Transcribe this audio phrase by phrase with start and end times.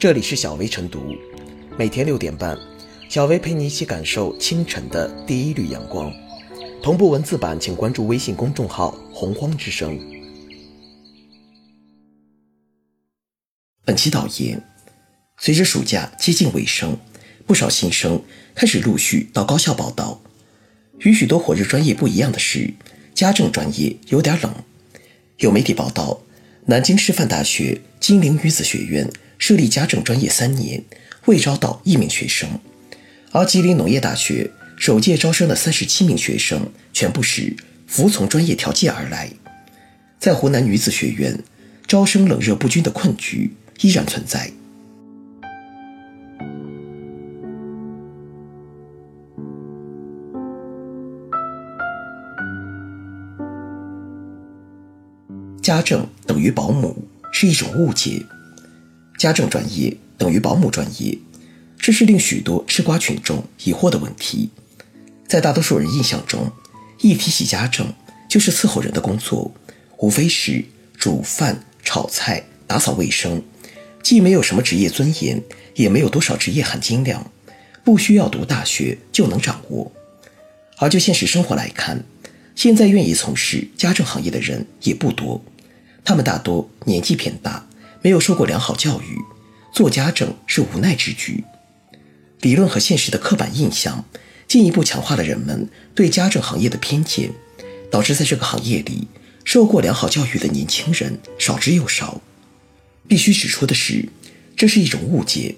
[0.00, 1.14] 这里是小薇晨读，
[1.76, 2.58] 每天六点半，
[3.10, 6.10] 小薇陪你一起感受清晨的第一缕阳光。
[6.82, 10.00] 同步文字版，请关注微信公众号“洪荒之声”。
[13.84, 14.62] 本期导言：
[15.36, 16.96] 随着暑假接近尾声，
[17.46, 18.22] 不少新生
[18.54, 20.22] 开始陆续到高校报到。
[21.00, 22.72] 与许多火热专业不一样的是，
[23.12, 24.50] 家政专业有点冷。
[25.40, 26.22] 有媒体报道，
[26.64, 29.06] 南京师范大学金陵女子学院
[29.40, 30.84] 设立家政专业三年，
[31.24, 32.46] 未招到一名学生；
[33.32, 37.56] 而吉林农业大学首届招生的三十七名学生，全部是
[37.86, 39.32] 服从专业条件而来。
[40.18, 41.42] 在湖南女子学院，
[41.86, 44.52] 招生冷热不均的困局依然存在。
[55.62, 58.22] 家政等于保姆是一种误解，
[59.20, 61.18] 家政专业等于保姆专业，
[61.76, 64.48] 这是令许多吃瓜群众疑惑的问题。
[65.28, 66.50] 在大多数人印象中，
[67.02, 67.92] 一提起家政
[68.30, 69.52] 就是伺候人的工作，
[69.98, 70.64] 无非是
[70.96, 73.42] 煮饭、炒菜、打扫卫生，
[74.02, 75.42] 既没有什么职业尊严，
[75.74, 77.30] 也没有多少职业含金量，
[77.84, 79.92] 不需要读大学就能掌握。
[80.78, 82.02] 而就现实生活来看，
[82.54, 85.44] 现在愿意从事家政行业的人也不多。
[86.06, 87.68] 他们大多年纪偏大，
[88.02, 89.18] 没有受过良好教育，
[89.72, 91.44] 做家政是无奈之举。
[92.40, 94.04] 理论和现实的刻板印象，
[94.48, 97.30] 进一步强化了人们对家政行业的偏见，
[97.90, 99.08] 导致在这个行业里
[99.44, 102.22] 受过良好教育的年轻人少之又少。
[103.06, 104.08] 必须指出的是，
[104.56, 105.56] 这是一种误解。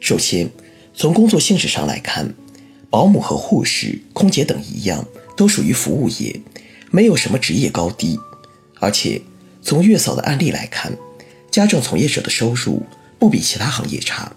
[0.00, 0.50] 首先，
[0.94, 2.34] 从工作性质上来看，
[2.90, 6.40] 保姆和护士、空姐等一样，都属于服务业，
[6.90, 8.18] 没有什么职业高低，
[8.78, 9.22] 而且。
[9.60, 10.96] 从月嫂的案例来看，
[11.58, 12.86] 家政从业者的收入
[13.18, 14.32] 不比其他行业差。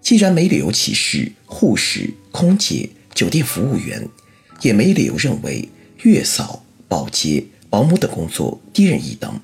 [0.00, 4.08] 既然没理由歧视护士、空姐、酒店服务员，
[4.60, 5.68] 也没理由认为
[6.02, 9.40] 月嫂、保洁、保姆等工作低人一等。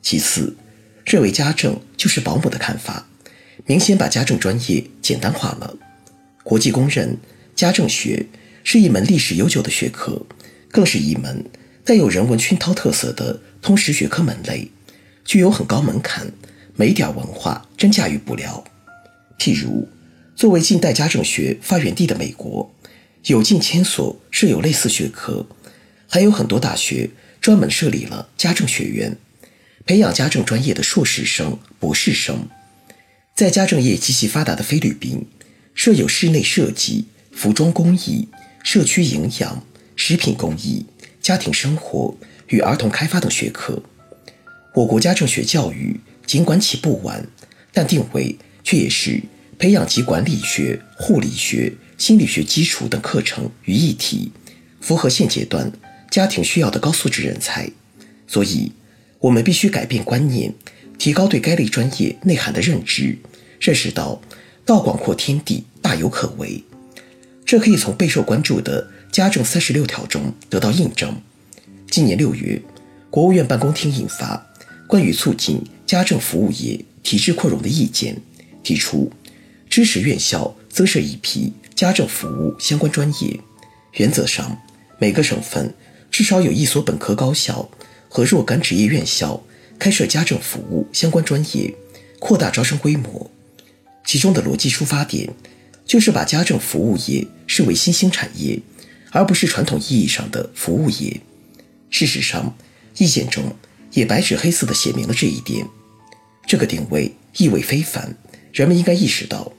[0.00, 0.56] 其次，
[1.04, 3.06] 认为家政就是保姆的看法，
[3.66, 5.76] 明显把家政专业简单化了。
[6.42, 7.14] 国际公认，
[7.54, 8.24] 家政学
[8.64, 10.24] 是一门历史悠久的学科，
[10.70, 11.44] 更是一门。
[11.84, 14.66] 带有人文熏陶特色的通识学科门类，
[15.26, 16.32] 具有很高门槛，
[16.76, 18.64] 没点文化真驾驭不了。
[19.38, 19.88] 譬如，
[20.36, 22.72] 作为近代家政学发源地的美国，
[23.24, 25.44] 有近千所设有类似学科，
[26.06, 27.10] 还有很多大学
[27.40, 29.16] 专门设立了家政学院，
[29.84, 32.48] 培养家政专业的硕士生、博士生。
[33.34, 35.26] 在家政业极其发达的菲律宾，
[35.74, 38.28] 设有室内设计、服装工艺、
[38.62, 39.62] 社区营养、
[39.96, 40.86] 食品工艺。
[41.20, 42.16] 家庭生活
[42.46, 43.82] 与儿童开发等学科，
[44.76, 47.26] 我国家政学教育尽管起步晚，
[47.72, 49.22] 但定位却也是
[49.58, 54.30] 培养及管理学、护理学、心理学基础等课程于一体，
[54.82, 55.72] 符合现阶段
[56.10, 57.70] 家庭需要的高素质人才。
[58.26, 58.70] 所以，
[59.18, 60.52] 我们必须改变观念，
[60.98, 63.16] 提高对该类专业内涵的认知，
[63.58, 64.20] 认识到
[64.66, 66.62] 道广阔天地大有可为。
[67.46, 68.90] 这可以从备受关注的。
[69.10, 71.16] 家政三十六条中得到印证。
[71.90, 72.60] 今年六月，
[73.08, 74.36] 国务院办公厅印发
[74.86, 78.14] 《关于促进家政服务业体制扩容的意见》，
[78.62, 79.10] 提出
[79.68, 83.38] 支持院校增设一批家政服务相关专业。
[83.94, 84.56] 原则上，
[84.98, 85.74] 每个省份
[86.10, 87.68] 至少有一所本科高校
[88.08, 89.42] 和若干职业院校
[89.78, 91.74] 开设家政服务相关专业，
[92.18, 93.30] 扩大招生规模。
[94.04, 95.32] 其中的逻辑出发点，
[95.84, 98.60] 就是把家政服务业视为新兴产业。
[99.12, 101.20] 而不是传统意义上的服务业。
[101.88, 102.54] 事实上，
[102.98, 103.56] 意见中
[103.92, 105.66] 也白纸黑字地写明了这一点。
[106.46, 108.16] 这个定位意味非凡，
[108.52, 109.52] 人们应该意识到，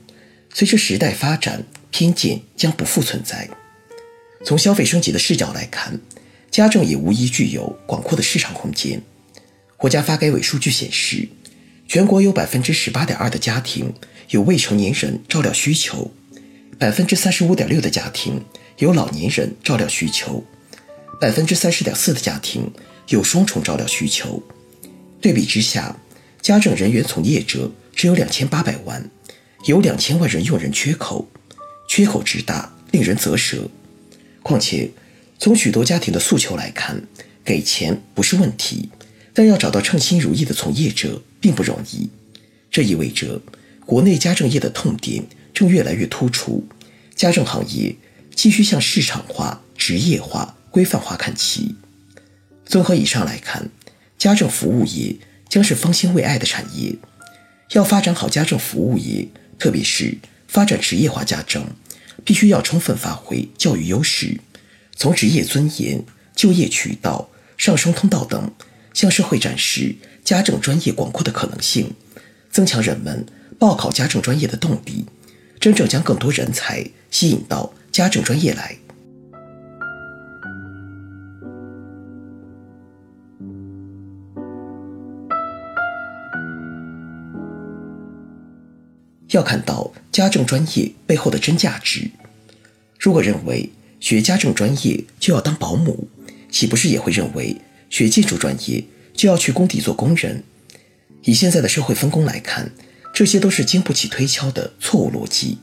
[0.53, 3.49] 随着时代发展，偏见将不复存在。
[4.45, 5.99] 从消费升级的视角来看，
[6.49, 9.01] 家政也无疑具有广阔的市场空间。
[9.75, 11.27] 国家发改委数据显示，
[11.88, 13.94] 全国有百分之十八点二的家庭
[14.30, 16.12] 有未成年人照料需求，
[16.80, 18.44] 百分之三十五点六的家庭。
[18.77, 20.45] 有老年人照料需求，
[21.19, 22.71] 百分之三十点四的家庭
[23.07, 24.42] 有双重照料需求。
[25.19, 25.95] 对比之下，
[26.42, 29.09] 家政人员从业者只有两千八百万，
[29.65, 31.27] 有两千万人用人缺口，
[31.88, 33.69] 缺口之大令人啧舌。
[34.44, 34.89] 况且，
[35.39, 37.01] 从许多家庭的诉求来看，
[37.44, 38.89] 给钱不是问题，
[39.33, 42.09] 但要找到称心如意的从业者并不容易。
[42.69, 43.42] 这意味着，
[43.86, 45.24] 国内家政业的痛点
[45.54, 46.65] 正越来越突出，
[47.15, 47.95] 家政行业。
[48.36, 51.74] 继续向市场化、职业化、规范化看齐。
[52.68, 53.69] 综合以上来看，
[54.18, 55.16] 家政服务业
[55.50, 56.96] 将是方兴未艾的产业。
[57.72, 59.28] 要发展好家政服务业，
[59.58, 60.18] 特别是
[60.48, 61.66] 发展职业化家政，
[62.24, 64.40] 必须要充分发挥教育优势，
[64.96, 66.04] 从职业尊严、
[66.36, 68.52] 就业渠道、上升通道等，
[68.94, 71.94] 向社会展示家政专业广阔的可能性，
[72.52, 73.25] 增强人们
[73.58, 75.06] 报考家政专业的动力，
[75.60, 78.78] 真正将更多人才吸引到家政专业来。
[89.38, 92.10] 要看到家政专业背后的真价值。
[93.00, 93.69] 如果认为
[94.00, 96.10] 学家政专业就要当保姆，
[96.51, 97.56] 岂不是也会认为
[97.89, 100.44] 学建筑专业就要去工地做工人？
[101.24, 102.72] 以现在的社会分工来看，
[103.13, 105.60] 这些都是经不起推敲的错误逻辑，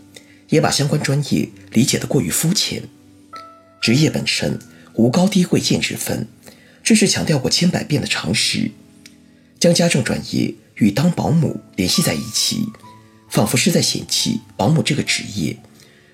[0.49, 2.83] 也把相关专业理解的过于肤浅。
[3.81, 4.59] 职业本身
[4.95, 6.27] 无高低贵贱之分，
[6.83, 8.71] 这是强调过千百遍的常识。
[9.59, 12.67] 将家政专业与当保姆联系在一起。
[13.35, 15.57] 仿佛是在嫌弃保姆这个职业，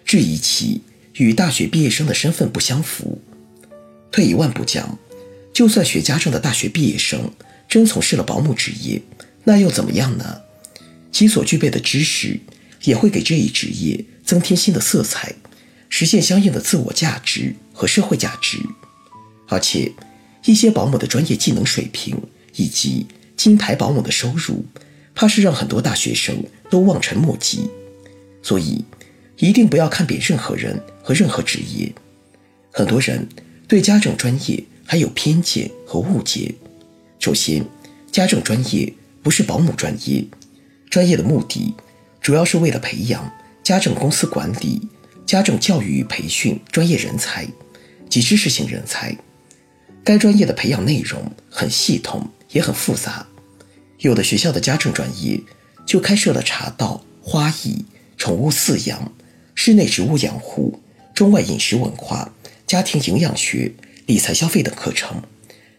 [0.06, 0.80] 质疑其
[1.16, 3.20] 与大学毕业生的身份不相符。
[4.10, 4.98] 退一万步讲，
[5.52, 7.30] 就算学家政的大学毕业生
[7.68, 9.02] 真从事了保姆职业，
[9.44, 10.40] 那又怎么样呢？
[11.12, 12.40] 其所具备的知识
[12.84, 15.34] 也会给这一职业增添新的色彩，
[15.90, 18.56] 实现相应的自我价值和社会价值。
[19.46, 19.92] 而且，
[20.46, 22.18] 一些保姆的专业技能水平
[22.56, 23.06] 以及
[23.36, 24.64] 金牌保姆的收入。
[25.12, 27.68] 怕是让很多大学生都望尘莫及，
[28.42, 28.84] 所以
[29.36, 31.92] 一定不要看扁任何人和任何职业。
[32.70, 33.28] 很多人
[33.66, 36.54] 对家政专业还有偏见和误解。
[37.18, 37.64] 首先，
[38.10, 38.90] 家政专业
[39.22, 40.24] 不是保姆专业，
[40.88, 41.74] 专业的目的
[42.20, 43.30] 主要是为了培养
[43.62, 44.80] 家政公司管理、
[45.26, 47.46] 家政教育与培训专业人才
[48.08, 49.16] 及知识型人才。
[50.02, 53.26] 该专业的培养内容很系统，也很复杂。
[53.98, 55.38] 有的学校的家政专业
[55.86, 57.84] 就开设了茶道、花艺、
[58.16, 59.12] 宠物饲养、
[59.54, 60.80] 室内植物养护、
[61.14, 62.32] 中外饮食文化、
[62.66, 63.72] 家庭营养学、
[64.06, 65.22] 理财消费等课程，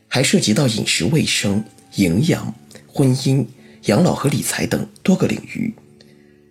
[0.08, 1.64] 还涉及到饮食卫生、
[1.96, 2.54] 营养、
[2.88, 3.46] 婚姻、
[3.86, 5.74] 养老和理财等多个领域。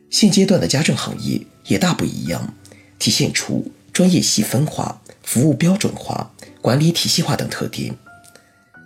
[0.09, 2.55] 现阶段的家政行业也大不一样，
[2.99, 6.33] 体现出专业细分化、服务标准化、
[6.63, 7.95] 管理体系化等特点。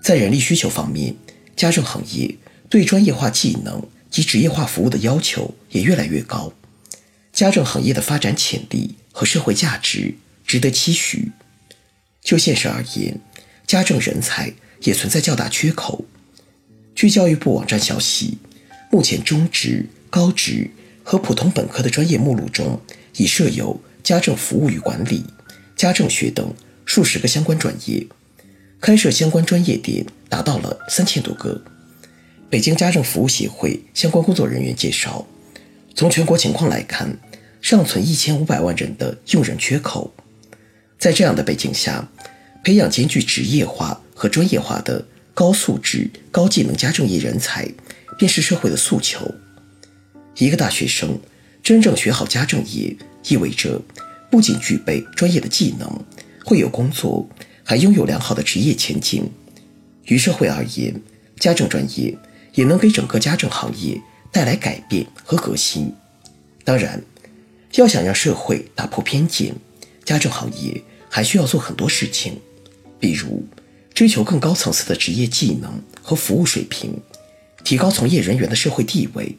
[0.02, 1.14] 在人力需求方面，
[1.54, 2.36] 家政行业。
[2.70, 3.80] 对专业化技能
[4.14, 6.52] 及职业化服务的要求也越来越高，
[7.32, 10.14] 家政行业的发展潜力和社会价值
[10.46, 11.32] 值得期许。
[12.22, 13.20] 就现实而言，
[13.66, 16.04] 家政人才也存在较大缺口。
[16.94, 18.38] 据教育部网站消息，
[18.88, 20.70] 目前中职、高职
[21.02, 22.80] 和普通本科的专业目录中，
[23.16, 25.24] 已设有家政服务与管理、
[25.74, 28.06] 家政学等数十个相关专业，
[28.80, 31.60] 开设相关专业点达到了三千多个。
[32.54, 35.26] 北京家政服务协会相关工作人员介绍，
[35.92, 37.18] 从全国情况来看，
[37.60, 40.14] 尚存一千五百万人的用人缺口。
[40.96, 42.08] 在这样的背景下，
[42.62, 45.04] 培养兼具职业化和专业化的
[45.34, 47.68] 高素质、高技能家政业人才，
[48.16, 49.28] 便是社会的诉求。
[50.36, 51.18] 一个大学生
[51.60, 52.96] 真正学好家政业，
[53.26, 53.82] 意味着
[54.30, 55.90] 不仅具备专业的技能，
[56.44, 57.28] 会有工作，
[57.64, 59.28] 还拥有良好的职业前景。
[60.04, 61.02] 于社会而言，
[61.40, 62.16] 家政专业。
[62.54, 64.00] 也能给整个家政行业
[64.32, 65.92] 带来改变和革新。
[66.64, 67.02] 当然，
[67.74, 69.54] 要想让社会打破偏见，
[70.04, 72.40] 家政行业还需要做很多事情，
[72.98, 73.46] 比如
[73.92, 76.98] 追求更高层次的职业技能和服务水平，
[77.62, 79.36] 提高从业人员的社会地位，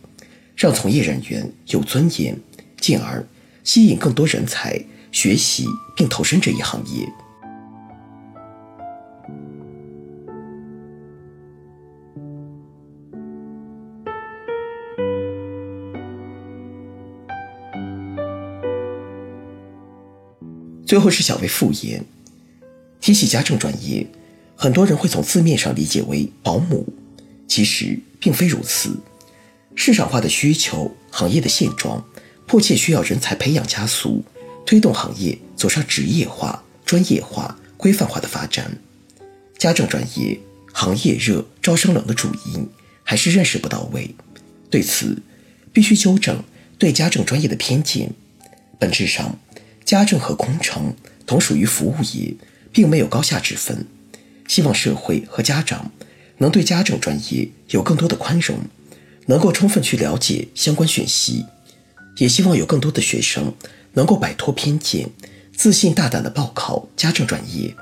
[0.56, 2.40] 让从业人员有尊严，
[2.80, 3.26] 进而
[3.64, 4.80] 吸引更多人才
[5.12, 7.08] 学习并投身这一行业。
[20.86, 22.06] 最后是小薇复言，
[23.02, 24.06] 提起家政专业，
[24.56, 26.86] 很多人会从字面上理解为保姆，
[27.48, 28.96] 其实并非如此。
[29.74, 32.06] 市场化的需求、行业的现状，
[32.46, 34.24] 迫切需要人才培养加速，
[34.64, 38.78] 推动行业走上职业化、专业化、规范化的发展。
[39.58, 40.40] 家政专业
[40.72, 42.70] 行业热、招生冷的主因，
[43.04, 44.14] 还是认识不到位。
[44.70, 45.22] 对此，
[45.74, 46.44] 必须纠正
[46.78, 48.12] 对家政专业的偏见。
[48.78, 49.40] 本质上。
[49.86, 50.96] 家政和工程
[51.28, 52.34] 同属于服务业，
[52.74, 53.86] 并没有高下之分。
[54.48, 55.92] 希望社会和家长
[56.40, 58.58] 能对家政专业有更多的宽容，
[59.28, 61.46] 能够充分去了解相关讯息。
[62.18, 63.54] 也希望有更多的学生
[63.94, 65.10] 能够摆脱偏见，
[65.56, 67.76] 自信大胆地报考家政专业。